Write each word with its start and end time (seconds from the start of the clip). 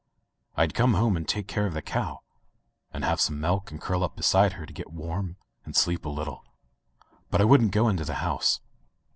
Fd 0.57 0.73
come 0.73 0.95
home 0.95 1.15
and 1.15 1.27
take 1.29 1.47
care 1.47 1.67
of 1.67 1.75
die 1.75 1.81
cow, 1.81 2.23
and 2.91 3.05
have 3.05 3.21
some 3.21 3.39
milk 3.39 3.69
and 3.69 3.79
curl 3.79 4.03
up 4.03 4.15
beside 4.15 4.53
her 4.53 4.65
to 4.65 4.73
get 4.73 4.89
warm 4.91 5.37
and 5.63 5.75
sleep 5.75 6.07
a 6.07 6.09
litde. 6.09 6.41
But 7.29 7.39
I 7.39 7.43
wouldn't 7.45 7.69
go 7.69 7.87
into 7.87 8.03
the 8.05 8.15
house. 8.15 8.61